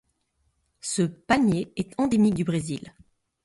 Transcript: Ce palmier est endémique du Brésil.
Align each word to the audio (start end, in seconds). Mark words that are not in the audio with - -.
Ce 0.79 1.03
palmier 1.03 1.71
est 1.75 1.93
endémique 1.99 2.33
du 2.33 2.43
Brésil. 2.43 2.91